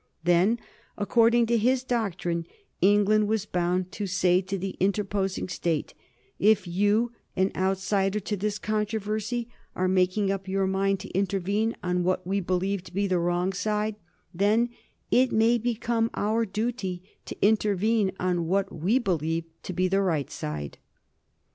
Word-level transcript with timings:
Then, 0.23 0.59
according 0.97 1.45
to 1.45 1.59
his 1.59 1.83
doctrine, 1.83 2.47
England 2.81 3.27
was 3.27 3.45
bound 3.45 3.91
to 3.91 4.07
say 4.07 4.41
to 4.41 4.57
the 4.57 4.75
interposing 4.79 5.47
State: 5.47 5.93
"If 6.39 6.65
you, 6.65 7.11
an 7.35 7.51
outsider 7.55 8.19
to 8.19 8.35
this 8.35 8.57
controversy, 8.57 9.47
are 9.75 9.87
making 9.87 10.31
up 10.31 10.47
your 10.47 10.65
mind 10.65 11.01
to 11.01 11.09
intervene 11.11 11.75
on 11.83 12.03
what 12.03 12.25
we 12.25 12.39
believe 12.39 12.83
to 12.85 12.91
be 12.95 13.05
the 13.05 13.19
wrong 13.19 13.53
side, 13.53 13.95
then 14.33 14.69
it 15.11 15.31
may 15.31 15.59
become 15.59 16.09
our 16.15 16.45
duty 16.47 17.03
to 17.25 17.37
intervene 17.45 18.11
on 18.19 18.47
what 18.47 18.73
we 18.73 18.97
believe 18.97 19.43
to 19.61 19.71
be 19.71 19.87
the 19.87 20.01
right 20.01 20.31
side." 20.31 20.79